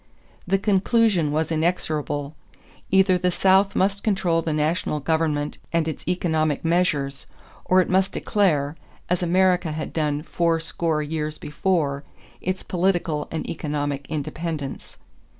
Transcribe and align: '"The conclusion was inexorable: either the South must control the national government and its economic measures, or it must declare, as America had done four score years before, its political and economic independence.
'"The 0.47 0.57
conclusion 0.57 1.31
was 1.31 1.51
inexorable: 1.51 2.35
either 2.89 3.19
the 3.19 3.29
South 3.29 3.75
must 3.75 4.01
control 4.03 4.41
the 4.41 4.51
national 4.51 4.99
government 4.99 5.59
and 5.71 5.87
its 5.87 6.07
economic 6.07 6.65
measures, 6.65 7.27
or 7.65 7.81
it 7.81 7.87
must 7.87 8.11
declare, 8.11 8.75
as 9.11 9.21
America 9.21 9.71
had 9.73 9.93
done 9.93 10.23
four 10.23 10.59
score 10.59 11.03
years 11.03 11.37
before, 11.37 12.03
its 12.41 12.63
political 12.63 13.27
and 13.29 13.47
economic 13.47 14.07
independence. 14.09 14.97